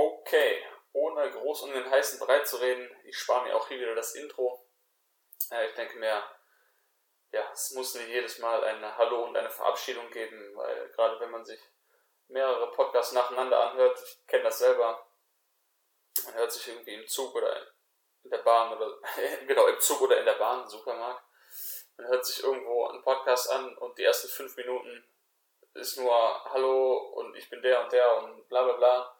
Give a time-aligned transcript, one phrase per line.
[0.00, 3.96] Okay, ohne groß um den heißen Brei zu reden, ich spare mir auch hier wieder
[3.96, 4.64] das Intro.
[5.50, 6.22] Äh, ich denke mir,
[7.32, 11.32] ja, es muss nicht jedes Mal ein Hallo und eine Verabschiedung geben, weil gerade wenn
[11.32, 11.60] man sich
[12.28, 15.04] mehrere Podcasts nacheinander anhört, ich kenne das selber,
[16.26, 17.60] man hört sich irgendwie im Zug oder
[18.22, 19.00] in der Bahn oder
[19.48, 21.24] genau im Zug oder in der Bahn, Supermarkt,
[21.96, 25.04] man hört sich irgendwo einen Podcast an und die ersten fünf Minuten
[25.74, 29.17] ist nur Hallo und ich bin der und der und bla bla bla.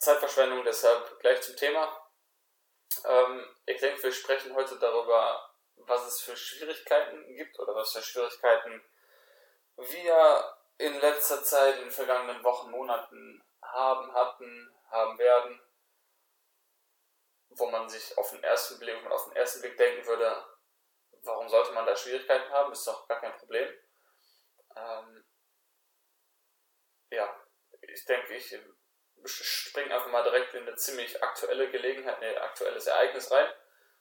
[0.00, 2.10] Zeitverschwendung, deshalb gleich zum Thema.
[3.04, 8.02] Ähm, ich denke, wir sprechen heute darüber, was es für Schwierigkeiten gibt oder was für
[8.02, 8.82] Schwierigkeiten
[9.76, 15.60] wir in letzter Zeit, in den vergangenen Wochen, Monaten haben, hatten, haben werden,
[17.50, 20.44] wo man sich auf den ersten Blick, wo man auf den ersten Blick denken würde,
[21.22, 22.72] warum sollte man da Schwierigkeiten haben?
[22.72, 23.68] Ist doch gar kein Problem.
[24.76, 25.24] Ähm,
[27.10, 27.46] ja,
[27.82, 28.58] ich denke, ich
[29.24, 33.48] springe einfach mal direkt in eine ziemlich aktuelle Gelegenheit, ein aktuelles Ereignis rein.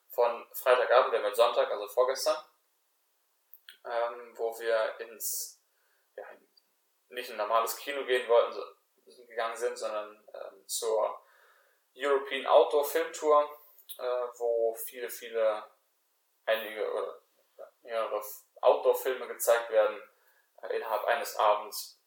[0.09, 2.38] Von Freitagabend, wir haben Sonntag, also vorgestern,
[3.85, 5.61] ähm, wo wir ins,
[6.16, 6.25] ja,
[7.09, 8.63] nicht ein normales Kino gehen wollten, so,
[9.27, 11.23] gegangen sind, sondern ähm, zur
[11.95, 13.49] European Outdoor Film Tour,
[13.97, 14.03] äh,
[14.38, 15.63] wo viele, viele,
[16.45, 17.22] einige oder
[17.81, 18.23] mehrere
[18.61, 20.01] Outdoor-Filme gezeigt werden
[20.61, 21.98] äh, innerhalb eines Abends,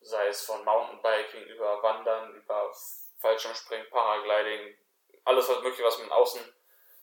[0.00, 2.72] sei es von Mountainbiking über Wandern, über
[3.18, 4.76] Fallschirmspringen, Paragliding,
[5.24, 6.54] alles was möglich, was man außen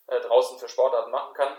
[0.07, 1.57] äh, draußen für Sportarten machen kann.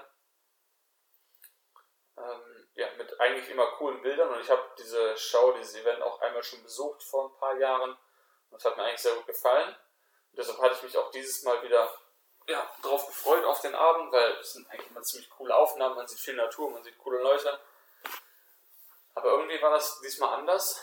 [2.18, 6.20] Ähm, ja, mit eigentlich immer coolen Bildern und ich habe diese Show, dieses Event auch
[6.20, 7.96] einmal schon besucht vor ein paar Jahren
[8.50, 9.68] und es hat mir eigentlich sehr gut gefallen.
[9.68, 11.90] Und deshalb hatte ich mich auch dieses Mal wieder
[12.48, 16.06] ja, drauf gefreut auf den Abend, weil es sind eigentlich immer ziemlich coole Aufnahmen, man
[16.06, 17.58] sieht viel Natur, man sieht coole Leute.
[19.14, 20.80] Aber irgendwie war das diesmal anders.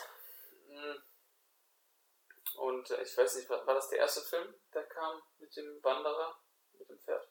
[2.56, 6.38] Und äh, ich weiß nicht, war das der erste Film, der kam mit dem Wanderer,
[6.72, 7.28] mit dem Pferd?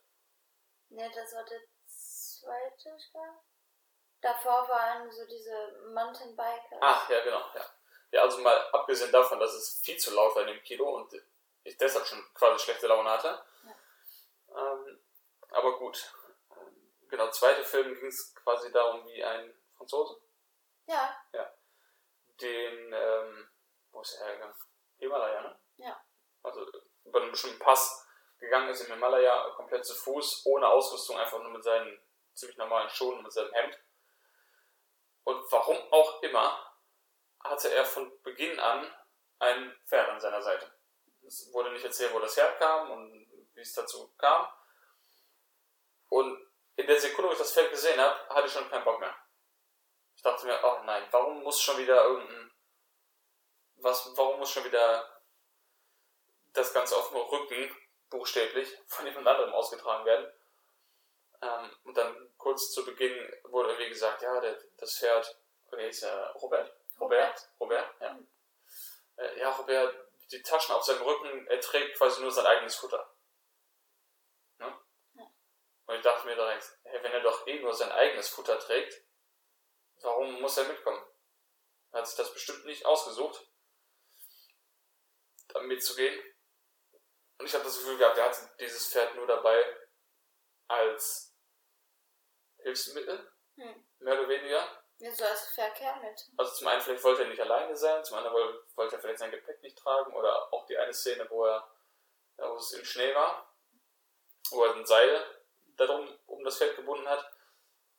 [0.89, 3.39] Ne, das war der zweite, ich glaube.
[4.21, 6.77] Davor waren so diese Mountainbiker.
[6.79, 7.65] Ach, ja, genau, ja.
[8.11, 11.13] Ja, also mal abgesehen davon, dass es viel zu laut war in dem Kino und
[11.63, 13.43] ich deshalb schon quasi schlechte Laune hatte.
[13.63, 14.73] Ja.
[14.73, 15.03] Ähm,
[15.49, 16.13] aber gut.
[17.09, 20.23] Genau, zweite Film ging es quasi darum, wie ein Franzose
[20.85, 21.15] ja.
[21.31, 21.53] Ja.
[22.41, 23.49] Den, ähm,
[23.91, 24.55] wo ist er hergegangen?
[25.03, 25.59] Himalaya, ne?
[25.77, 26.03] Ja.
[26.43, 26.65] Also
[27.03, 28.05] über einen bestimmten Pass
[28.39, 31.99] gegangen ist im Himalaya komplett zu Fuß, ohne Ausrüstung, einfach nur mit seinen
[32.33, 33.79] ziemlich normalen Schuhen und mit seinem Hemd.
[35.23, 36.73] Und warum auch immer
[37.43, 38.93] hatte er von Beginn an
[39.39, 40.71] ein Pferd an seiner Seite.
[41.25, 44.47] Es wurde nicht erzählt, wo das herkam und wie es dazu kam.
[46.09, 48.99] Und in der Sekunde, wo ich das Pferd gesehen habe, hatte ich schon keinen Bock
[48.99, 49.15] mehr.
[50.15, 52.51] Ich dachte mir, oh nein, warum muss schon wieder irgendein.
[53.83, 55.21] Was, warum muss schon wieder
[56.53, 57.75] das Ganze auf dem Rücken,
[58.09, 60.31] buchstäblich, von jemand anderem ausgetragen werden?
[61.41, 65.37] Ähm, und dann kurz zu Beginn wurde irgendwie gesagt, ja, der, das Pferd,
[65.71, 66.75] wie hieß er, Robert?
[66.99, 67.49] Robert?
[67.59, 68.19] Robert, ja.
[69.17, 69.95] Äh, ja, Robert,
[70.31, 73.13] die Taschen auf seinem Rücken, er trägt quasi nur sein eigenes Futter.
[74.59, 74.73] Ne?
[75.15, 75.31] Ja.
[75.85, 79.03] Und ich dachte mir direkt, hey, wenn er doch eh nur sein eigenes Futter trägt,
[80.03, 81.01] Warum muss er mitkommen?
[81.91, 83.47] Er hat sich das bestimmt nicht ausgesucht,
[85.61, 86.19] mitzugehen.
[87.37, 89.65] Und ich habe das Gefühl gehabt, er hat dieses Pferd nur dabei
[90.67, 91.35] als
[92.57, 93.87] Hilfsmittel, hm.
[93.99, 94.83] mehr oder weniger.
[94.99, 96.29] Ja, so als Verkehr mit.
[96.37, 99.31] Also zum einen vielleicht wollte er nicht alleine sein, zum anderen wollte er vielleicht sein
[99.31, 101.67] Gepäck nicht tragen oder auch die eine Szene, wo er,
[102.37, 103.53] wo es im Schnee war,
[104.51, 105.43] wo er ein Seil
[105.75, 107.33] darum um das Pferd gebunden hat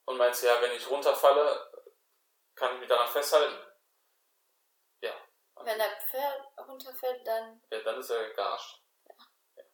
[0.06, 1.70] und meinte, ja, wenn ich runterfalle,
[2.54, 3.54] kann ich mich daran festhalten?
[5.64, 7.60] Wenn der Pferd runterfällt, dann.
[7.70, 8.82] Ja, dann ist er gearscht.
[9.04, 9.14] Ja.
[9.56, 9.64] Ja.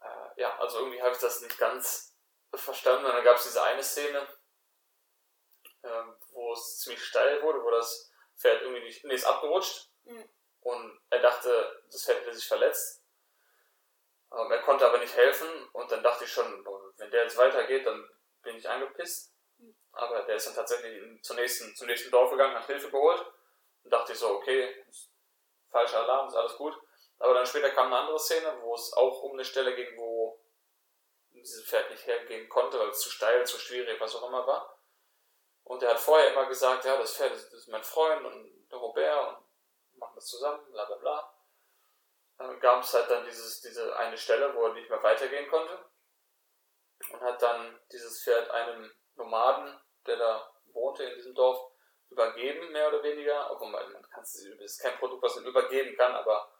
[0.00, 2.16] Äh, ja, also irgendwie habe ich das nicht ganz
[2.54, 3.06] verstanden.
[3.06, 4.26] Und dann gab es diese eine Szene,
[5.82, 6.02] äh,
[6.32, 9.04] wo es ziemlich steil wurde, wo das Pferd irgendwie nicht.
[9.04, 9.90] Nee, ist abgerutscht.
[10.04, 10.28] Mhm.
[10.60, 13.04] Und er dachte, das Pferd hätte sich verletzt.
[14.32, 15.68] Ähm, er konnte aber nicht helfen.
[15.72, 16.66] Und dann dachte ich schon,
[16.96, 18.08] wenn der jetzt weitergeht, dann
[18.42, 19.32] bin ich angepisst.
[19.92, 23.24] Aber der ist dann tatsächlich zum nächsten, zum nächsten Dorf gegangen, hat Hilfe geholt.
[23.84, 24.84] Und dachte ich so, okay,
[25.70, 26.74] falscher Alarm, ist alles gut.
[27.18, 30.40] Aber dann später kam eine andere Szene, wo es auch um eine Stelle ging, wo
[31.30, 34.78] dieses Pferd nicht hergehen konnte, weil es zu steil, zu schwierig, was auch immer war.
[35.64, 38.78] Und er hat vorher immer gesagt, ja, das Pferd ist, ist mein Freund und der
[38.78, 41.34] Robert und machen das zusammen, bla bla bla.
[42.38, 45.78] Dann gab es halt dann dieses, diese eine Stelle, wo er nicht mehr weitergehen konnte.
[47.10, 51.58] Und hat dann dieses Pferd einem Nomaden der da wohnte in diesem Dorf,
[52.14, 53.50] übergeben, mehr oder weniger.
[53.50, 56.50] Obwohl man, man kann es ist kein Produkt, was man übergeben kann, aber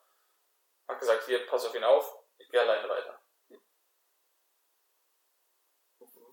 [0.86, 3.20] hat gesagt, hier, pass auf ihn auf, ich gehe alleine weiter.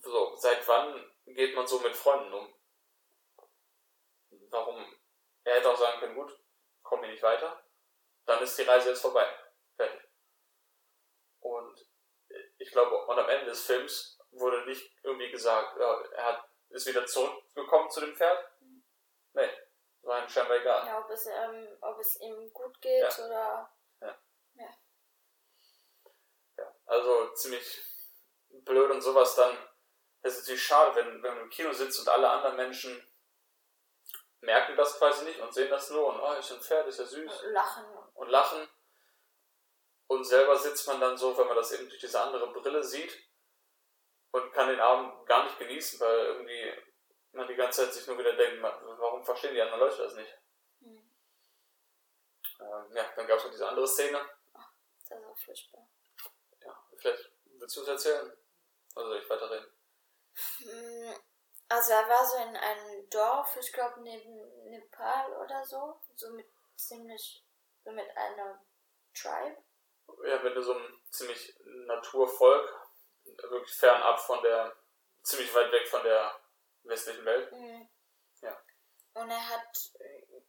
[0.03, 2.53] So, seit wann geht man so mit Freunden um?
[4.49, 4.95] Warum?
[5.43, 6.37] Er hätte auch sagen können, gut,
[6.81, 7.63] komm hier nicht weiter,
[8.25, 9.27] dann ist die Reise jetzt vorbei.
[9.75, 10.01] Fertig.
[11.39, 11.87] Und
[12.57, 17.05] ich glaube, und am Ende des Films wurde nicht irgendwie gesagt, er hat, ist wieder
[17.05, 18.50] zurückgekommen zu dem Pferd.
[19.33, 19.49] Nee,
[20.01, 20.85] war ihm scheinbar egal.
[20.87, 23.25] Ja, ob es, ähm, ob es ihm gut geht Ja.
[23.25, 23.75] oder.
[26.57, 27.81] Ja, also ziemlich
[28.49, 29.57] blöd und sowas dann.
[30.21, 33.07] Das ist natürlich schade, wenn, wenn man im Kino sitzt und alle anderen Menschen
[34.41, 37.05] merken das quasi nicht und sehen das nur und oh, ist ein Pferd, ist ja
[37.05, 37.85] süß Lachen.
[38.13, 38.67] und lachen.
[40.07, 43.17] Und selber sitzt man dann so, wenn man das eben durch diese andere Brille sieht
[44.31, 46.73] und kann den Abend gar nicht genießen, weil irgendwie
[47.33, 50.37] man die ganze Zeit sich nur wieder denkt, warum verstehen die anderen Leute das nicht?
[50.81, 51.11] Hm,
[52.59, 54.19] Ähm, ja, dann gab es noch diese andere Szene.
[55.09, 55.87] Das ist auch furchtbar.
[56.63, 58.37] Ja, vielleicht willst du es erzählen?
[58.95, 59.71] Also soll ich weiterreden?
[60.57, 61.15] Hm,
[61.69, 66.47] Also er war so in einem Dorf, ich glaube neben Nepal oder so, so mit
[66.75, 67.45] ziemlich,
[67.83, 68.61] so mit einer
[69.13, 69.57] Tribe.
[70.25, 72.87] Ja, du so ein ziemlich Naturvolk,
[73.23, 74.75] wirklich fernab von der,
[75.23, 76.39] ziemlich weit weg von der
[76.83, 77.51] westlichen Welt.
[77.51, 77.89] Mhm.
[78.41, 78.57] Ja.
[79.13, 80.41] Und er hat, äh,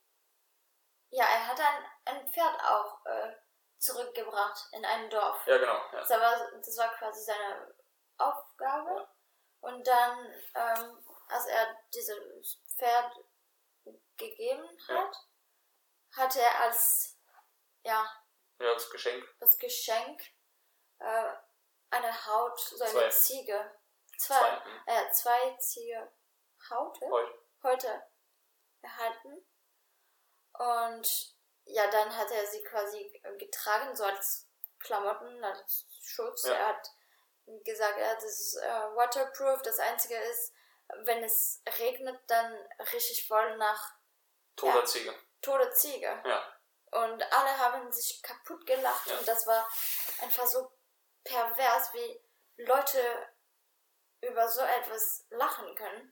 [1.11, 3.34] ja, er hat ein, ein Pferd auch äh,
[3.79, 5.46] zurückgebracht in ein Dorf.
[5.46, 5.75] Ja, genau.
[5.93, 5.99] Ja.
[6.00, 7.75] Das war, das war quasi seine
[8.19, 9.08] Aufgabe.
[9.61, 13.12] Und dann, ähm, als er dieses Pferd
[14.17, 14.96] gegeben Ja.
[14.96, 15.17] hat,
[16.17, 17.19] hat er als,
[17.85, 18.05] ja,
[18.58, 19.25] ja, das Geschenk.
[19.40, 20.20] das Geschenk
[20.99, 21.32] äh,
[21.90, 23.08] eine Haut, so eine Zwei.
[23.11, 23.81] Ziege.
[24.19, 24.38] Zwei.
[24.38, 24.94] Zwei.
[24.94, 26.12] Hat zwei Ziege
[26.70, 27.38] Haute Heute.
[27.62, 28.03] heute
[28.82, 29.44] erhalten.
[30.59, 34.49] Und ja, dann hat er sie quasi getragen, so als
[34.81, 36.44] Klamotten, als Schutz.
[36.44, 36.55] Ja.
[36.55, 36.88] Er hat
[37.64, 39.62] gesagt, ja, das ist äh, waterproof.
[39.62, 40.53] Das Einzige ist,
[41.05, 42.55] wenn es regnet, dann
[42.93, 43.94] richtig voll nach
[44.56, 44.85] Toter Ja.
[44.85, 45.14] Ziege.
[45.41, 46.23] tote Ziege.
[46.25, 46.56] Ja.
[46.91, 49.19] Und alle haben sich kaputt gelacht Ja.
[49.19, 49.67] und das war
[50.20, 50.70] einfach so
[51.25, 52.23] pervers, wie
[52.59, 53.00] Leute
[54.20, 56.12] über so etwas lachen können.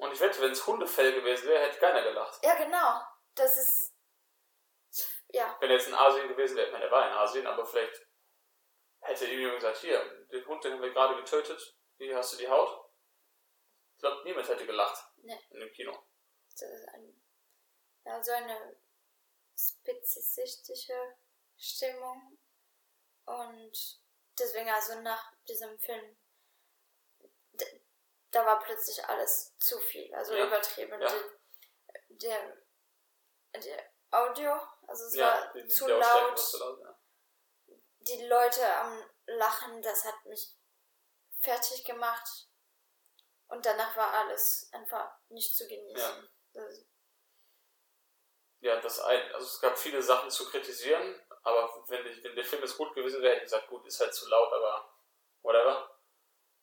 [0.00, 2.42] Und ich wette, wenn es Hundefell gewesen wäre, hätte keiner gelacht.
[2.44, 3.00] Ja, genau.
[3.34, 3.94] Das ist.
[5.32, 7.64] Ja, Wenn er jetzt in Asien gewesen wäre, ich meine, er war in Asien, aber
[7.64, 7.94] vielleicht
[9.02, 12.48] hätte ihm gesagt, hier, den Hund, den haben wir gerade getötet, hier hast du die
[12.48, 12.90] Haut.
[13.94, 15.38] Ich glaube, niemand hätte gelacht Nee.
[15.50, 15.92] in dem Kino.
[16.48, 17.22] das ist ein,
[18.04, 18.80] ja, so eine
[19.56, 21.16] spezifistische
[21.56, 22.38] Stimmung.
[23.26, 24.00] Und
[24.38, 26.18] deswegen, also nach diesem Film,
[28.30, 30.46] da war plötzlich alles zu viel, also Ja.
[30.46, 31.00] übertrieben.
[31.00, 31.12] Ja.
[32.08, 32.56] Der,
[33.54, 34.52] der Audio,
[34.86, 36.52] also es ja, war die- die- zu laut.
[36.58, 36.80] laut.
[36.82, 36.96] Ja.
[38.02, 40.56] die Leute am Lachen, das hat mich
[41.40, 42.48] fertig gemacht.
[43.48, 46.30] Und danach war alles einfach nicht zu genießen.
[46.54, 46.86] Das,
[48.60, 52.44] ja, das ein, also es gab viele Sachen zu kritisieren, aber wenn, die, wenn der
[52.44, 54.94] Film jetzt gut gewesen wäre, hätte ich gesagt, gut, ist halt zu laut, aber
[55.42, 55.98] whatever.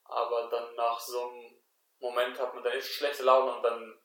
[0.06, 1.57] Aber dann nach so einem
[2.00, 4.02] Moment hat man dann echt schlechte Laune und dann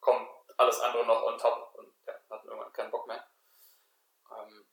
[0.00, 3.28] kommt alles andere noch on top und ja, hat man irgendwann keinen Bock mehr.
[4.30, 4.68] Ähm,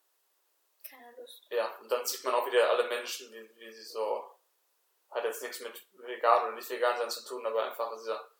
[0.87, 1.45] keine Lust.
[1.49, 4.39] ja, und dann sieht man auch wieder alle Menschen, wie, wie sie so,
[5.11, 8.31] hat jetzt nichts mit vegan oder nicht vegan sein zu tun, aber einfach dieser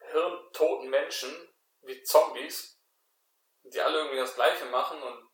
[0.00, 2.78] hirntoten Menschen wie Zombies,
[3.62, 5.30] die alle irgendwie das Gleiche machen und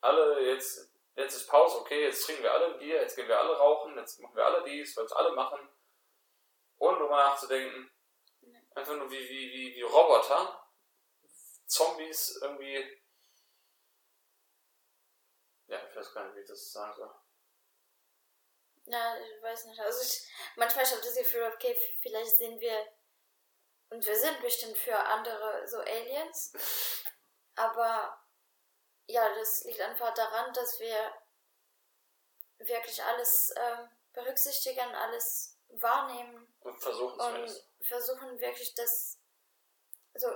[0.00, 3.38] alle jetzt, jetzt ist Pause, okay, jetzt trinken wir alle ein Bier, jetzt gehen wir
[3.38, 5.68] alle rauchen, jetzt machen wir alle dies, weil es alle machen,
[6.78, 7.90] ohne drüber nachzudenken.
[8.74, 10.68] Einfach nur wie, wie, wie, wie Roboter,
[11.66, 13.04] Zombies irgendwie
[15.66, 17.14] ja, ich weiß gar nicht, wie ich das sagen soll.
[18.86, 19.80] Ja, ich weiß nicht.
[19.80, 22.86] Also ich, manchmal habe ich das Gefühl, okay, vielleicht sind wir
[23.90, 26.52] und wir sind bestimmt für andere so Aliens.
[27.56, 28.23] Aber
[29.06, 31.12] ja, das liegt einfach daran, dass wir
[32.58, 39.18] wirklich alles ähm, berücksichtigen, alles wahrnehmen Und versuchen und versuchen wirklich das
[40.14, 40.28] so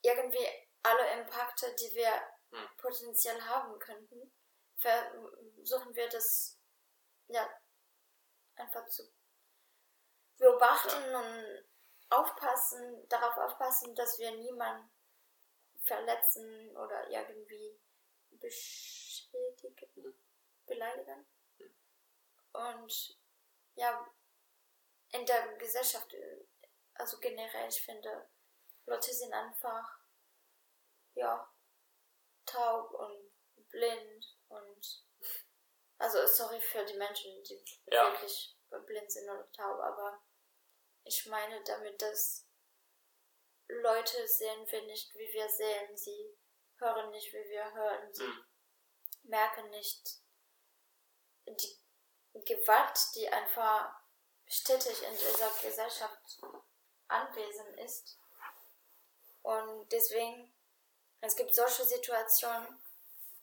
[0.00, 0.46] irgendwie
[0.82, 2.68] alle Impakte, die wir Hm.
[2.76, 4.30] potenziell haben könnten,
[4.76, 6.58] versuchen wir das
[7.28, 7.48] ja
[8.56, 9.10] einfach zu
[10.36, 11.64] beobachten und
[12.10, 14.91] aufpassen, darauf aufpassen, dass wir niemanden
[15.82, 17.80] verletzen oder irgendwie
[18.30, 20.14] beschädigen, Mhm.
[20.66, 21.26] beleidigen.
[22.52, 23.18] Und
[23.74, 24.12] ja,
[25.12, 26.44] in der Gesellschaft, äh,
[26.94, 28.28] also generell, ich finde,
[28.86, 30.00] Leute sind einfach,
[31.14, 31.50] ja,
[32.46, 33.32] taub und
[33.70, 35.04] blind und,
[35.98, 38.12] also sorry für die Menschen, die ja.
[38.12, 40.22] wirklich blind sind oder taub, aber
[41.04, 42.46] ich meine damit, dass
[43.80, 46.36] Leute sehen wir nicht, wie wir sehen, sie
[46.78, 48.44] hören nicht, wie wir hören, sie hm.
[49.24, 50.22] merken nicht
[51.46, 53.94] die Gewalt, die einfach
[54.46, 56.40] stetig in dieser Gesellschaft
[57.08, 58.18] anwesend ist.
[59.42, 60.54] Und deswegen,
[61.20, 62.80] es gibt solche Situationen,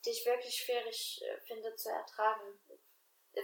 [0.05, 2.59] die ich wirklich schwierig äh, finde zu ertragen.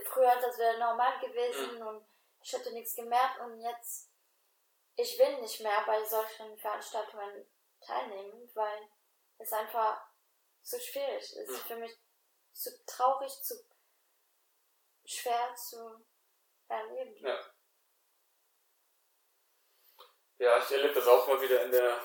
[0.06, 1.88] Früher das wäre normal gewesen mhm.
[1.88, 2.08] und
[2.42, 4.10] ich hätte nichts gemerkt und jetzt,
[4.98, 7.46] ich will nicht mehr bei solchen Veranstaltungen
[7.82, 8.90] teilnehmen, weil
[9.38, 10.02] es einfach
[10.62, 11.50] zu schwierig ist.
[11.50, 11.68] Mhm.
[11.68, 11.98] Für mich
[12.54, 13.56] zu traurig, zu
[15.06, 16.06] schwer zu
[16.68, 17.16] erleben.
[17.18, 17.40] Ja.
[20.38, 22.02] Ja, ich erlebe das auch mal wieder in der,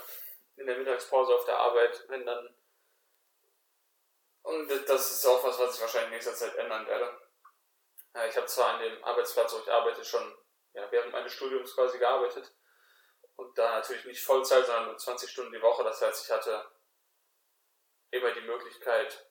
[0.57, 2.57] in der Mittagspause auf der Arbeit, wenn dann.
[4.43, 7.21] Und das ist auch was, was ich wahrscheinlich in nächster Zeit ändern werde.
[8.15, 10.37] Ja, ich habe zwar an dem Arbeitsplatz, wo ich arbeite, schon
[10.75, 12.53] ja, während meines Studiums quasi gearbeitet.
[13.41, 15.83] Und da natürlich nicht Vollzeit, sondern nur 20 Stunden die Woche.
[15.83, 16.63] Das heißt, ich hatte
[18.11, 19.27] immer die Möglichkeit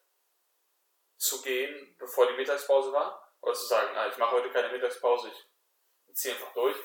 [1.18, 3.32] zu gehen, bevor die Mittagspause war.
[3.42, 6.76] Oder zu sagen, ah, ich mache heute keine Mittagspause, ich ziehe einfach durch.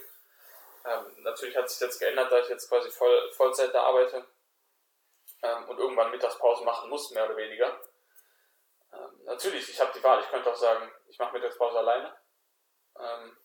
[0.84, 4.26] Ähm, natürlich hat sich jetzt geändert, da ich jetzt quasi voll, Vollzeit da arbeite
[5.42, 7.80] ähm, und irgendwann Mittagspause machen muss, mehr oder weniger.
[8.92, 10.20] Ähm, natürlich, ich habe die Wahl.
[10.20, 12.14] Ich könnte auch sagen, ich mache Mittagspause alleine.
[12.98, 13.38] Ähm,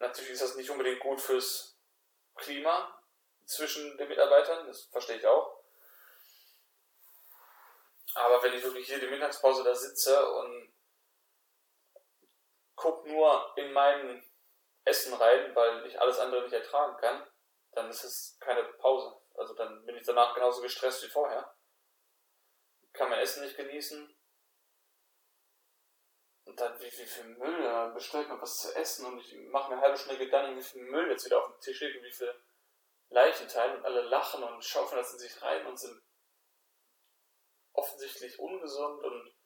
[0.00, 1.77] natürlich ist das nicht unbedingt gut fürs
[2.38, 3.02] Klima
[3.44, 5.58] zwischen den Mitarbeitern, das verstehe ich auch.
[8.14, 10.72] Aber wenn ich wirklich hier die Mittagspause da sitze und
[12.74, 14.24] gucke nur in meinen
[14.84, 17.26] Essen rein, weil ich alles andere nicht ertragen kann,
[17.72, 19.20] dann ist es keine Pause.
[19.34, 21.54] Also dann bin ich danach genauso gestresst wie vorher.
[22.92, 24.17] Kann mein Essen nicht genießen.
[26.48, 29.68] Und dann, wie, wie viel Müll, dann bestellt man was zu essen und ich mache
[29.68, 32.04] mir eine halbe Stunde Gedanken, wie viel Müll jetzt wieder auf dem Tisch liegt und
[32.04, 32.42] wie viel
[33.10, 36.02] Leichenteile und alle lachen und schaufeln das in sich rein und sind
[37.74, 39.36] offensichtlich ungesund und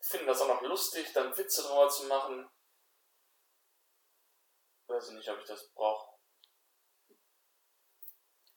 [0.00, 2.50] finden das auch noch lustig, dann Witze drüber zu machen.
[4.86, 6.18] Weiß ich nicht, ob ich das brauche.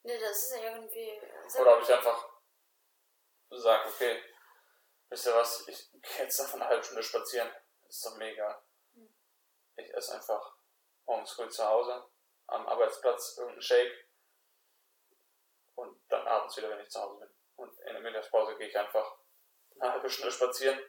[0.03, 1.21] Nee, das ist irgendwie.
[1.59, 2.39] Oder ob ich einfach
[3.49, 4.32] sage, okay,
[5.13, 7.47] wisst ihr was, ich gehe jetzt noch eine halbe Stunde spazieren.
[7.87, 8.65] ist doch mega.
[8.95, 9.13] Hm.
[9.75, 10.57] Ich esse einfach
[11.05, 12.09] morgens früh zu Hause,
[12.47, 14.09] am Arbeitsplatz irgendeinen Shake
[15.75, 17.29] und dann abends wieder, wenn ich zu Hause bin.
[17.57, 19.19] Und in der Mittagspause gehe ich einfach
[19.79, 20.79] eine halbe Stunde spazieren.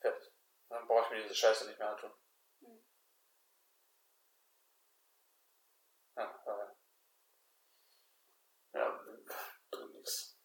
[0.00, 0.30] Fertig.
[0.68, 2.12] Dann brauche ich mir diese Scheiße nicht mehr antun.
[6.16, 6.66] Ja, äh,
[8.78, 9.00] ja,
[9.70, 10.36] bringt nichts.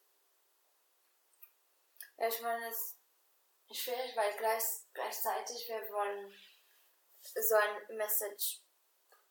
[2.00, 2.98] Ja, ich meine, es
[3.70, 6.34] ist schwierig, weil gleich, gleichzeitig wir wollen
[7.22, 8.62] so ein Message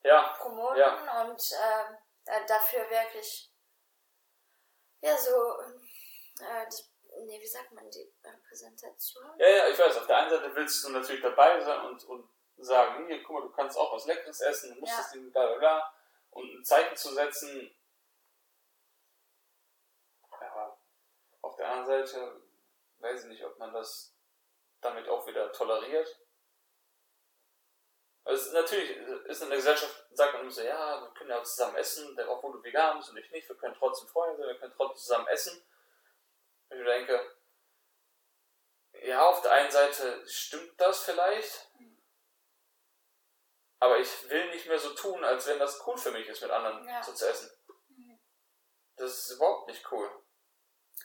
[0.02, 1.22] ja, promoten ja.
[1.22, 3.50] und äh, dafür wirklich
[5.00, 5.30] ja so
[6.40, 9.24] äh, die, nee, wie sagt man die Repräsentation?
[9.38, 12.28] Ja, ja, ich weiß, auf der einen Seite willst du natürlich dabei sein und, und
[12.56, 14.98] sagen, hier, guck mal, du kannst auch was Leckeres essen, du musst ja.
[14.98, 15.94] das Ding bla bla bla
[16.30, 17.74] und ein Zeichen zu setzen.
[20.40, 20.76] Ja,
[21.42, 22.43] auf der anderen Seite
[23.04, 24.16] weiß ich nicht, ob man das
[24.80, 26.20] damit auch wieder toleriert.
[28.24, 28.90] Also natürlich
[29.26, 32.52] ist in der Gesellschaft, sagt man immer so, ja, wir können ja zusammen essen, obwohl
[32.52, 35.28] du vegan bist und ich nicht, wir können trotzdem Freunde sein, wir können trotzdem zusammen
[35.28, 35.62] essen.
[36.70, 37.36] Und ich denke,
[39.02, 41.70] ja, auf der einen Seite stimmt das vielleicht,
[43.80, 46.50] aber ich will nicht mehr so tun, als wenn das cool für mich ist, mit
[46.50, 47.02] anderen ja.
[47.02, 47.50] so zu essen.
[47.88, 48.18] Mhm.
[48.96, 50.23] Das ist überhaupt nicht cool.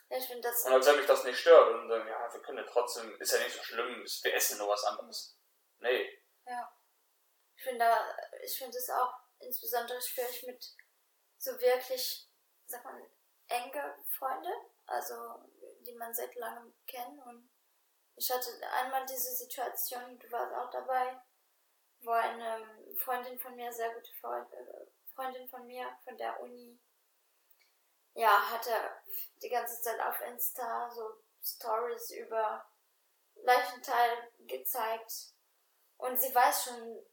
[0.09, 0.65] Ja, ich finde das.
[0.65, 3.31] Und als wenn mich das nicht stört und dann, ja, wir können ja trotzdem, ist
[3.31, 5.37] ja nicht so schlimm, wir essen nur was anderes.
[5.79, 6.23] Nee.
[6.45, 6.75] Ja.
[7.55, 7.85] Ich finde
[8.43, 10.65] ich finde es auch insbesondere schwierig mit
[11.37, 12.29] so wirklich,
[12.65, 13.09] sag mal,
[13.47, 14.51] enge Freunde,
[14.85, 15.43] also
[15.81, 17.49] die man seit langem kennt und
[18.15, 21.21] ich hatte einmal diese Situation, du warst auch dabei,
[22.01, 26.79] wo eine Freundin von mir, sehr gute Freund, äh, Freundin von mir von der Uni,
[28.13, 28.71] ja, hatte
[29.41, 32.65] die ganze Zeit auf Insta so Stories über
[33.35, 35.33] Leichenteil gezeigt.
[35.97, 37.05] Und sie weiß schon,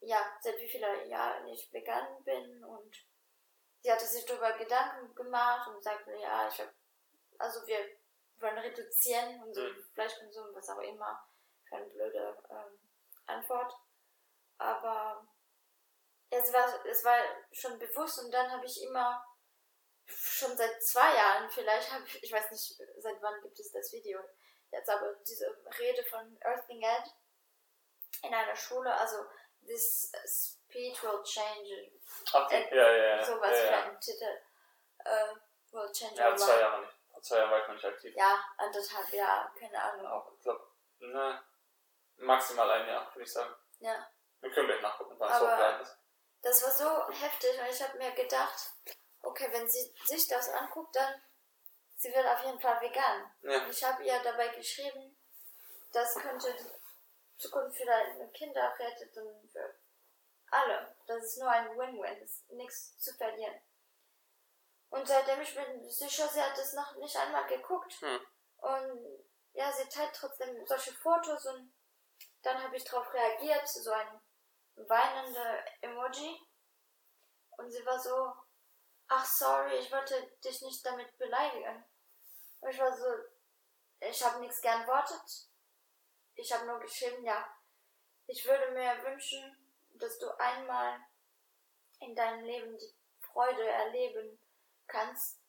[0.00, 2.96] ja, seit wie vielen Jahren ich vegan bin und
[3.80, 6.72] sie hatte sich darüber Gedanken gemacht und sagte, ja, ich hab,
[7.38, 7.78] also wir
[8.38, 9.84] wollen reduzieren so mhm.
[9.94, 11.26] Fleischkonsum, was auch immer,
[11.68, 12.78] keine blöde ähm,
[13.26, 13.72] Antwort.
[14.58, 15.26] Aber
[16.30, 17.18] Ja, es war, es war
[17.52, 19.24] schon bewusst und dann habe ich immer,
[20.06, 23.92] schon seit zwei Jahren vielleicht, habe ich, ich weiß nicht, seit wann gibt es das
[23.92, 24.20] Video
[24.70, 25.46] jetzt, aber diese
[25.78, 27.04] Rede von Earthling Ed
[28.22, 29.24] in einer Schule, also
[29.66, 31.90] this speech will change.
[32.32, 33.24] Okay, ja, ja, ja.
[33.24, 33.66] Sowas ja, ja.
[33.66, 34.40] für einen Titel.
[35.04, 35.34] Äh,
[35.72, 36.60] will change Ja, zwei.
[36.60, 36.92] Jahre nicht.
[37.10, 38.14] Vor zwei Jahren war ich noch nicht aktiv.
[38.16, 40.06] Ja, anderthalb Jahre, keine Ahnung.
[40.06, 40.66] Auch, ich glaube,
[41.00, 41.42] ne,
[42.16, 43.54] maximal ein Jahr, würde ich sagen.
[43.80, 44.08] Ja.
[44.40, 45.98] Wir können gleich nachgucken, wann es Aber- hochgeladen ist.
[46.42, 48.70] Das war so heftig und ich habe mir gedacht,
[49.26, 51.22] okay, wenn sie sich das anguckt, dann
[51.96, 53.30] sie wird auf jeden Fall vegan.
[53.42, 53.68] Ja.
[53.68, 55.16] Ich habe ihr dabei geschrieben,
[55.92, 59.78] das könnte die Zukunft für deine Kinder rettet und für
[60.50, 60.96] alle.
[61.06, 63.60] Das ist nur ein Win-Win, es ist nichts zu verlieren.
[64.90, 67.92] Und seitdem ich bin sicher, sie hat es noch nicht einmal geguckt.
[68.00, 68.20] Hm.
[68.58, 71.72] Und ja, sie teilt trotzdem solche Fotos und
[72.42, 74.20] dann habe ich darauf reagiert, so ein
[74.76, 76.40] weinende Emoji.
[77.58, 78.32] Und sie war so,
[79.08, 81.84] ach sorry, ich wollte dich nicht damit beleidigen.
[82.60, 83.06] Und ich war so,
[84.00, 85.48] ich habe nichts geantwortet.
[86.34, 87.48] Ich habe nur geschrieben, ja,
[88.26, 91.00] ich würde mir wünschen, dass du einmal
[92.00, 94.38] in deinem Leben die Freude erleben
[94.86, 95.40] kannst,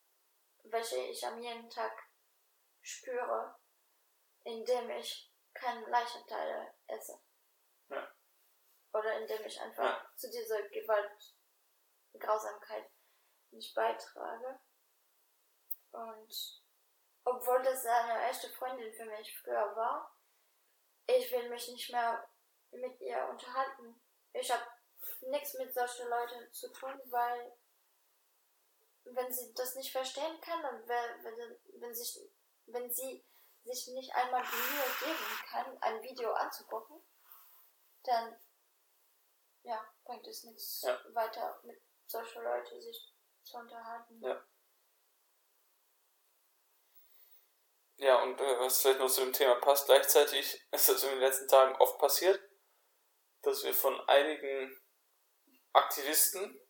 [0.64, 1.92] welche ich am jeden Tag
[2.82, 3.60] spüre,
[4.44, 7.20] indem ich keine Leichenteile esse.
[7.90, 8.16] Ja.
[8.94, 10.12] Oder indem ich einfach Ja.
[10.16, 11.36] zu dieser Gewalt,
[12.18, 12.90] Grausamkeit
[13.51, 14.60] nicht beitrage.
[15.92, 16.63] Und
[17.24, 20.16] obwohl das eine echte Freundin für mich früher war,
[21.08, 22.30] ich will mich nicht mehr
[22.72, 24.01] mit ihr unterhalten.
[24.34, 24.66] Ich habe
[25.22, 27.58] nichts mit solchen Leuten zu tun, weil
[29.06, 32.20] wenn sie das nicht verstehen kann und wenn, wenn, sich,
[32.66, 33.25] wenn sie
[33.63, 37.01] sich nicht einmal die Mühe geben kann, ein Video anzugucken,
[38.04, 38.38] dann
[39.63, 41.00] ja, bringt es nichts Ja.
[41.13, 43.13] weiter mit solchen Leuten sich
[43.48, 44.22] zu unterhalten.
[44.22, 44.44] Ja.
[48.00, 51.20] Ja, und äh, was vielleicht noch zu dem Thema passt, gleichzeitig ist das in den
[51.20, 52.40] letzten Tagen oft passiert,
[53.42, 54.79] dass wir von einigen
[55.74, 56.62] Aktivisten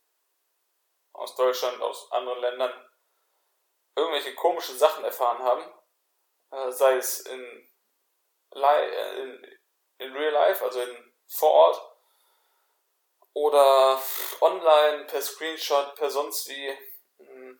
[1.13, 2.89] aus Deutschland, aus anderen Ländern
[3.95, 5.73] irgendwelche komischen Sachen erfahren haben,
[6.51, 7.69] äh, sei es in,
[8.51, 9.59] äh, in,
[9.97, 11.96] in Real Life, also in vor Ort,
[13.43, 14.01] oder
[14.41, 16.77] online, per Screenshot, per sonst wie.
[17.19, 17.57] mh,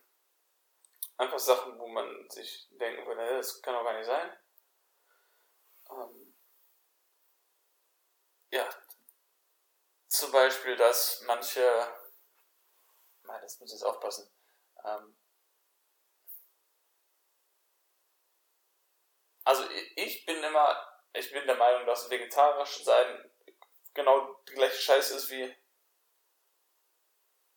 [1.18, 4.30] Einfach Sachen, wo man sich denken würde, "Hä, das kann doch gar nicht sein.
[5.90, 6.32] Ähm,
[8.50, 8.68] ja,
[10.08, 11.62] zum Beispiel, dass manche,
[13.22, 14.28] nein, das muss ich jetzt aufpassen,
[14.84, 15.16] ähm,
[19.44, 19.64] also
[19.96, 20.76] ich bin immer,
[21.12, 23.30] ich bin der Meinung, dass vegetarisch sein
[23.94, 25.54] genau die gleiche Scheiße ist wie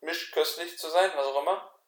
[0.02, 1.80] mischköstlich zu sein, was auch immer.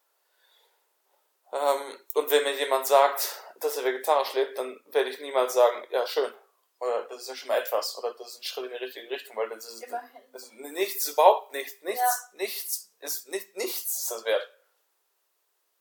[1.52, 5.86] Ähm, und wenn mir jemand sagt, dass er vegetarisch lebt, dann werde ich niemals sagen,
[5.92, 6.34] ja schön.
[6.80, 7.98] Oder das ist ja schon mal etwas.
[7.98, 9.86] Oder das ist ein Schritt in die richtige Richtung, weil das ist,
[10.32, 12.38] das ist nichts, überhaupt nichts, nichts, Ja.
[12.38, 14.50] nichts ist nicht, nichts ist das wert.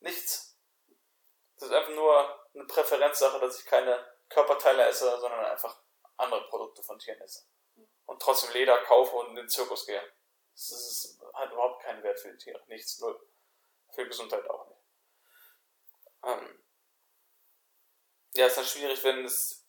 [0.01, 0.57] Nichts.
[1.57, 5.77] Das ist einfach nur eine Präferenzsache, dass ich keine Körperteile esse, sondern einfach
[6.17, 7.45] andere Produkte von Tieren esse.
[8.07, 10.03] Und trotzdem Leder kaufe und in den Zirkus gehe.
[10.53, 12.63] Das ist, hat überhaupt keinen Wert für die Tiere.
[12.67, 13.19] Nichts, null.
[13.91, 14.81] Für Gesundheit auch nicht.
[16.25, 16.63] Ähm
[18.35, 19.67] ja, ist dann schwierig, wenn es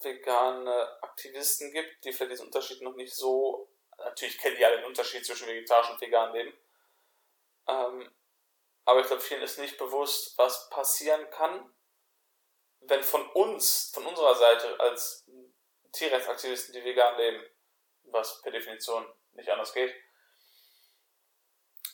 [0.00, 3.70] vegane Aktivisten gibt, die vielleicht diesen Unterschied noch nicht so.
[3.98, 6.52] Natürlich kennen die alle den Unterschied zwischen vegetarisch und vegan leben.
[7.68, 8.10] Ähm,
[8.84, 11.72] aber ich glaube, vielen ist nicht bewusst, was passieren kann,
[12.80, 15.24] wenn von uns, von unserer Seite als
[15.92, 17.44] Tierrechtsaktivisten, die vegan leben,
[18.04, 19.94] was per Definition nicht anders geht,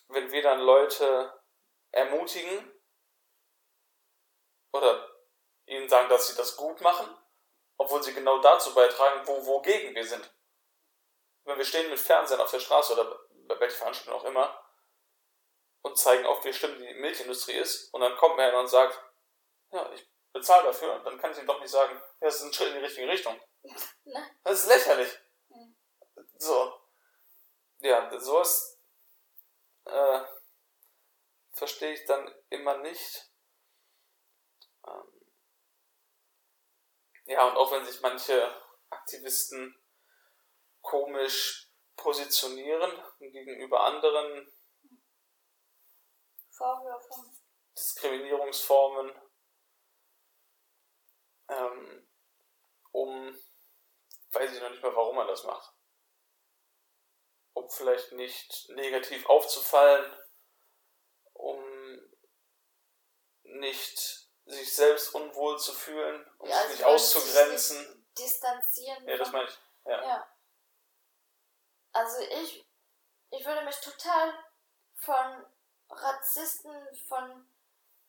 [0.09, 1.33] wenn wir dann Leute
[1.91, 2.73] ermutigen
[4.73, 5.09] oder
[5.67, 7.07] ihnen sagen, dass sie das gut machen,
[7.77, 10.35] obwohl sie genau dazu beitragen, wo, wogegen wir sind.
[11.45, 14.63] Wenn wir stehen mit Fernsehen auf der Straße oder bei welcher Veranstaltung auch immer
[15.83, 19.03] und zeigen auf, wie schlimm die Milchindustrie ist und dann kommt mir einer und sagt,
[19.71, 22.53] ja, ich bezahle dafür, dann kann ich ihm doch nicht sagen, ja, das ist ein
[22.53, 23.41] Schritt in die richtige Richtung.
[24.05, 24.39] Nein.
[24.45, 25.19] Das ist lächerlich.
[25.49, 25.77] Hm.
[26.37, 26.88] So.
[27.81, 28.81] Ja, sowas
[29.85, 30.21] äh,
[31.53, 33.31] verstehe ich dann immer nicht.
[34.87, 35.33] Ähm,
[37.27, 38.51] ja, und auch wenn sich manche
[38.91, 39.77] Aktivisten
[40.81, 44.53] komisch positionieren gegenüber anderen
[46.51, 47.09] Vorwürfe.
[47.77, 49.15] Diskriminierungsformen,
[51.49, 52.09] ähm,
[52.91, 53.39] um,
[54.33, 55.78] weiß ich noch nicht mal, warum er das macht.
[57.59, 60.13] Um vielleicht nicht negativ aufzufallen,
[61.33, 61.63] um
[63.43, 68.07] nicht sich selbst unwohl zu fühlen, um ja, sich nicht auszugrenzen.
[68.17, 69.07] distanzieren.
[69.07, 69.59] Ja, das meine ich.
[69.85, 70.03] Ja.
[70.03, 70.35] ja.
[71.93, 72.67] Also ich,
[73.31, 74.33] ich würde mich total
[74.95, 75.47] von
[75.91, 76.73] Rassisten,
[77.07, 77.51] von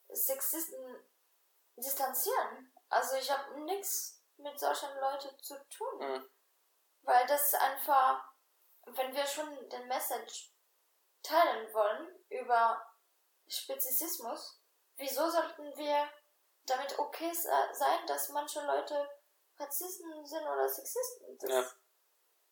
[0.09, 1.09] Sexisten
[1.75, 2.73] distanzieren.
[2.89, 5.99] Also ich habe nichts mit solchen Leuten zu tun.
[5.99, 6.29] Mhm.
[7.01, 8.28] Weil das einfach,
[8.85, 10.53] wenn wir schon den Message
[11.21, 12.81] teilen wollen über
[13.47, 14.61] Spezizismus,
[14.97, 16.09] wieso sollten wir
[16.65, 19.09] damit okay sein, dass manche Leute
[19.57, 21.37] Rassisten sind oder Sexisten?
[21.39, 21.71] Das, ja.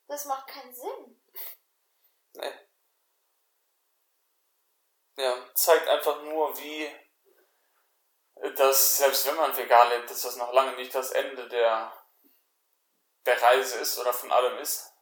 [0.07, 1.23] das macht keinen Sinn.
[2.33, 2.53] Nee.
[5.17, 7.07] Ja, zeigt einfach nur, wie
[8.55, 11.91] dass selbst wenn man vegan lebt, dass das noch lange nicht das Ende der,
[13.25, 14.93] der Reise ist oder von allem ist.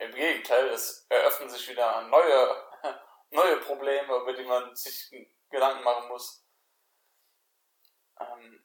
[0.00, 2.64] Im Gegenteil, es eröffnen sich wieder neue,
[3.30, 5.10] neue Probleme, über die man sich
[5.50, 6.42] Gedanken machen muss.
[8.18, 8.64] Ähm,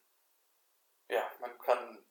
[1.10, 2.06] ja, man kann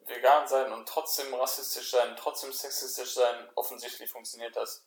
[0.00, 3.50] vegan sein und trotzdem rassistisch sein, trotzdem sexistisch sein.
[3.54, 4.86] Offensichtlich funktioniert das.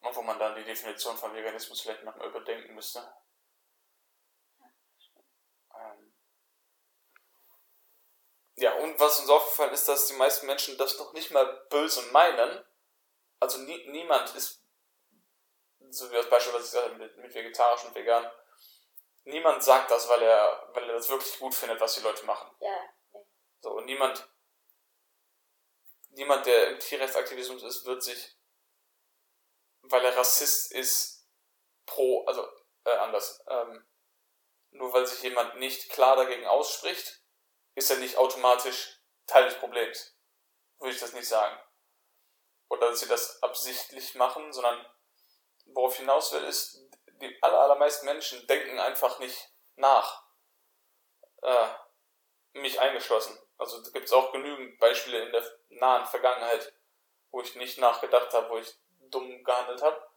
[0.00, 3.08] Und wo man dann die Definition von Veganismus vielleicht nochmal überdenken müsste.
[8.60, 12.02] Ja, und was uns aufgefallen ist, dass die meisten Menschen das noch nicht mal böse
[12.12, 12.64] meinen.
[13.40, 14.62] Also nie, niemand ist,
[15.90, 18.30] so wie das Beispiel, was ich gesagt habe, mit, mit vegetarisch und vegan,
[19.24, 22.50] niemand sagt das, weil er, weil er das wirklich gut findet, was die Leute machen.
[22.60, 23.22] Ja.
[23.60, 24.28] So, und niemand,
[26.10, 28.36] niemand, der im Tierrechtsaktivismus ist, wird sich
[29.82, 31.26] weil er Rassist ist,
[31.86, 32.46] pro, also
[32.84, 33.42] äh, anders.
[33.48, 33.86] Ähm,
[34.70, 37.19] nur weil sich jemand nicht klar dagegen ausspricht,
[37.74, 40.16] ist er nicht automatisch Teil des Problems.
[40.78, 41.58] Würde ich das nicht sagen.
[42.68, 44.84] Oder dass sie das absichtlich machen, sondern
[45.66, 46.80] worauf hinaus will, ist,
[47.20, 50.24] die aller, allermeisten Menschen denken einfach nicht nach.
[51.42, 51.68] Äh,
[52.52, 53.38] mich eingeschlossen.
[53.58, 56.72] Also gibt es auch genügend Beispiele in der nahen Vergangenheit,
[57.30, 58.74] wo ich nicht nachgedacht habe, wo ich
[59.10, 60.10] dumm gehandelt habe.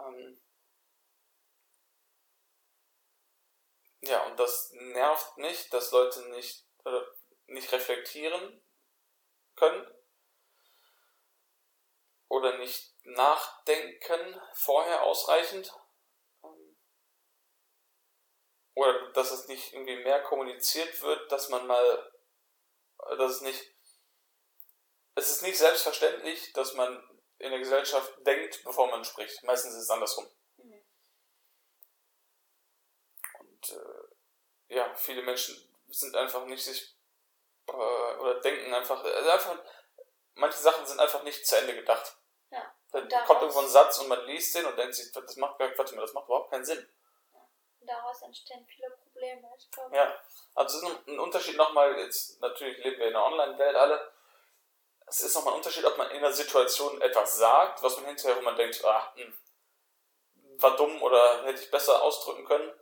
[0.00, 0.40] Ähm
[4.08, 7.00] ja, und das nervt nicht, dass Leute nicht, äh,
[7.46, 8.62] nicht reflektieren
[9.54, 9.86] können
[12.28, 15.72] oder nicht nachdenken vorher ausreichend.
[18.74, 22.12] Oder dass es nicht irgendwie mehr kommuniziert wird, dass man mal,
[23.16, 23.74] dass es nicht,
[25.14, 27.02] es ist nicht selbstverständlich, dass man
[27.38, 29.42] in der Gesellschaft denkt, bevor man spricht.
[29.44, 30.28] Meistens ist es andersrum.
[30.58, 30.84] Mhm.
[33.38, 34.16] Und äh,
[34.68, 35.56] ja, viele Menschen
[35.88, 36.96] sind einfach nicht sich
[37.68, 39.58] äh, oder denken einfach, also einfach,
[40.34, 42.16] manche Sachen sind einfach nicht zu Ende gedacht.
[42.50, 42.74] Ja.
[42.92, 45.94] Dann kommt irgendwo ein Satz und man liest den und denkt sich, das macht, warte
[45.94, 46.88] mal, das macht überhaupt keinen Sinn.
[47.32, 47.40] Ja.
[47.80, 49.48] daraus entstehen viele Probleme.
[49.58, 49.94] Ich glaube.
[49.96, 50.18] Ja,
[50.54, 54.12] also es ist ein Unterschied nochmal, jetzt natürlich leben wir in einer Online-Welt alle,
[55.06, 58.36] es ist nochmal ein Unterschied, ob man in einer Situation etwas sagt, was man hinterher,
[58.36, 62.72] wo man denkt, ah, mh, hm, war dumm oder hätte ich besser ausdrücken können.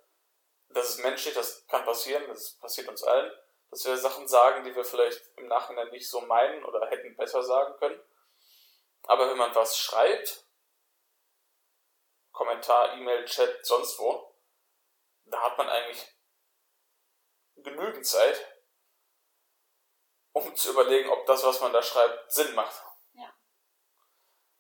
[0.75, 3.33] Das ist menschlich, das kann passieren, das passiert uns allen,
[3.71, 7.43] dass wir Sachen sagen, die wir vielleicht im Nachhinein nicht so meinen oder hätten besser
[7.45, 8.01] sagen können.
[9.05, 10.45] Aber wenn man was schreibt,
[12.33, 14.37] Kommentar, E-Mail, Chat, sonst wo,
[15.27, 16.13] da hat man eigentlich
[17.57, 18.45] genügend Zeit,
[20.33, 22.83] um zu überlegen, ob das, was man da schreibt, Sinn macht.
[23.13, 23.33] Ja.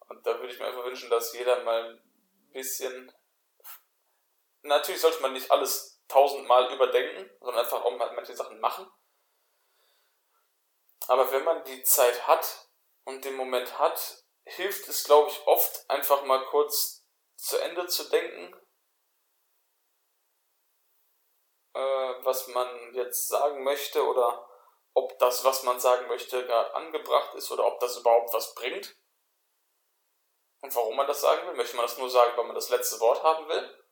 [0.09, 3.12] Und da würde ich mir einfach wünschen, dass jeder mal ein bisschen.
[4.62, 8.90] Natürlich sollte man nicht alles tausendmal überdenken, sondern einfach auch manche Sachen machen.
[11.06, 12.68] Aber wenn man die Zeit hat
[13.04, 17.04] und den Moment hat, hilft es, glaube ich, oft einfach mal kurz
[17.36, 18.54] zu Ende zu denken,
[21.74, 24.48] äh, was man jetzt sagen möchte oder
[24.94, 28.96] ob das, was man sagen möchte, gerade angebracht ist oder ob das überhaupt was bringt.
[30.62, 31.54] Und warum man das sagen will.
[31.54, 33.83] Möchte man das nur sagen, weil man das letzte Wort haben will?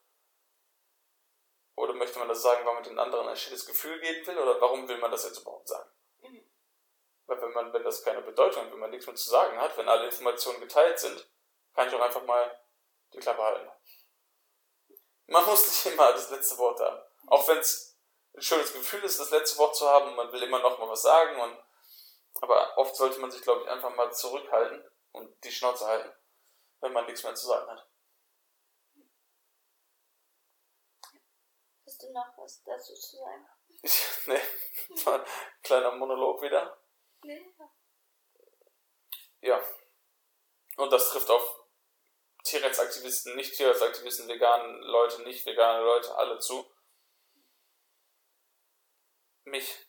[1.75, 4.39] Oder möchte man das sagen, weil man den anderen ein schönes Gefühl geben will?
[4.39, 5.91] Oder warum will man das jetzt überhaupt sagen?
[6.21, 6.47] Mhm.
[7.27, 9.77] Weil wenn man, wenn das keine Bedeutung hat, wenn man nichts mehr zu sagen hat,
[9.77, 11.27] wenn alle Informationen geteilt sind,
[11.75, 12.61] kann ich auch einfach mal
[13.13, 13.71] die Klappe halten.
[15.27, 17.01] Man muss nicht immer das letzte Wort haben.
[17.29, 17.97] Auch wenn es
[18.35, 20.15] ein schönes Gefühl ist, das letzte Wort zu haben.
[20.15, 21.41] Man will immer noch mal was sagen.
[21.41, 21.59] Und,
[22.43, 26.13] aber oft sollte man sich, glaube ich, einfach mal zurückhalten und die Schnauze halten,
[26.81, 27.87] wenn man nichts mehr zu sagen hat.
[32.03, 33.47] Hast du noch was dazu zu sagen?
[34.27, 35.27] nee, war ein
[35.63, 36.77] kleiner Monolog wieder.
[37.23, 37.55] Nee.
[39.41, 39.65] ja.
[40.79, 41.65] Und das trifft auf
[42.43, 46.69] Tierrechtsaktivisten, nicht Tierrechtsaktivisten, veganen Leute, nicht vegane Leute, alle zu.
[49.45, 49.87] Mich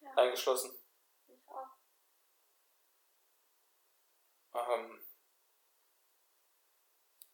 [0.00, 0.14] ja.
[0.14, 0.74] eingeschlossen.
[1.26, 1.68] Ich auch.
[4.54, 5.04] Ähm,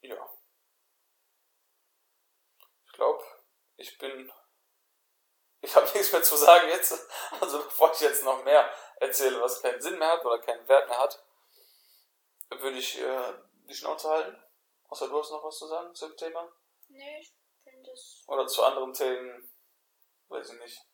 [0.01, 0.29] ja.
[2.87, 3.23] Ich glaube,
[3.87, 4.33] ich bin.
[5.61, 6.93] Ich habe nichts mehr zu sagen jetzt.
[7.41, 10.89] Also bevor ich jetzt noch mehr erzähle, was keinen Sinn mehr hat oder keinen Wert
[10.89, 11.23] mehr hat,
[12.51, 13.35] würde ich äh,
[13.69, 14.43] die Schnauze halten.
[14.89, 16.53] Außer du hast noch was zu sagen zu dem Thema?
[16.89, 18.23] Nee, ich finde es.
[18.27, 19.53] Oder zu anderen Themen,
[20.29, 20.87] weiß ich nicht.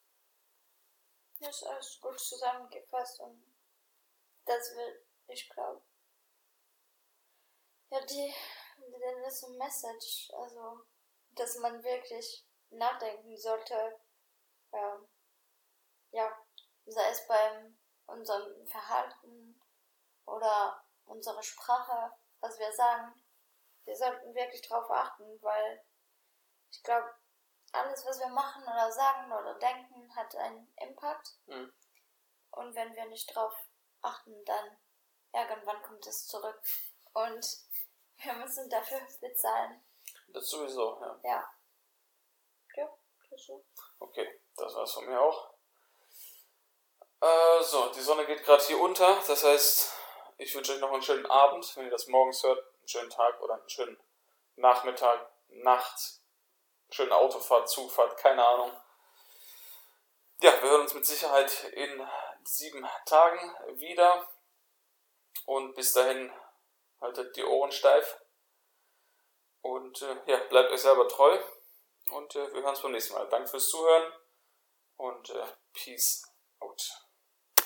[1.40, 3.42] Das ist alles gut zusammengefasst und
[4.44, 5.82] das will, ich glaube.
[7.90, 8.32] Ja, die,
[8.78, 10.80] dann ist ein Message, also,
[11.32, 14.00] dass man wirklich nachdenken sollte,
[14.72, 15.08] ähm,
[16.10, 16.30] ja,
[16.86, 19.60] sei es beim unserem Verhalten
[20.26, 23.14] oder unsere Sprache, was wir sagen.
[23.84, 25.84] Wir sollten wirklich darauf achten, weil
[26.70, 27.14] ich glaube,
[27.72, 31.38] alles, was wir machen oder sagen oder denken, hat einen Impact.
[31.46, 31.72] Mhm.
[32.50, 33.54] Und wenn wir nicht darauf
[34.02, 34.76] achten, dann
[35.32, 36.60] irgendwann kommt es zurück.
[37.12, 37.46] Und
[38.18, 39.84] wir müssen dafür bezahlen.
[40.28, 41.20] Das sowieso, ja.
[41.24, 41.50] Ja.
[43.98, 45.54] Okay, das war's von mir auch.
[47.20, 49.20] Äh, so, die Sonne geht gerade hier unter.
[49.26, 49.92] Das heißt,
[50.38, 52.58] ich wünsche euch noch einen schönen Abend, wenn ihr das morgens hört.
[52.58, 53.96] Einen schönen Tag oder einen schönen
[54.56, 56.20] Nachmittag, Nacht,
[56.90, 58.72] schöne Autofahrt, Zugfahrt, keine Ahnung.
[60.42, 62.06] Ja, wir hören uns mit Sicherheit in
[62.44, 63.38] sieben Tagen
[63.78, 64.28] wieder.
[65.46, 66.32] Und bis dahin
[67.00, 68.18] haltet die Ohren steif.
[69.60, 71.38] Und äh, ja, bleibt euch selber treu.
[72.10, 73.28] Und äh, wir hören uns beim nächsten Mal.
[73.28, 74.12] Danke fürs Zuhören
[74.96, 76.22] und äh, Peace
[76.60, 77.11] out.